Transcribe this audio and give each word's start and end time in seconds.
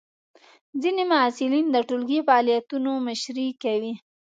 ځینې 0.81 1.03
محصلین 1.11 1.65
د 1.71 1.77
ټولګی 1.87 2.19
فعالیتونو 2.27 2.91
مشري 3.07 3.47
کوي. 3.63 3.93